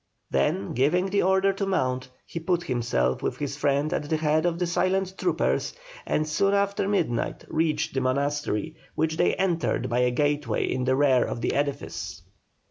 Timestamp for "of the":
4.47-4.65, 11.23-11.53